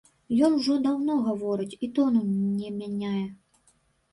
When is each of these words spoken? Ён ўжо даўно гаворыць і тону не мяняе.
Ён 0.45 0.55
ўжо 0.59 0.77
даўно 0.85 1.17
гаворыць 1.27 1.77
і 1.89 1.91
тону 1.99 2.21
не 2.57 2.73
мяняе. 2.79 3.25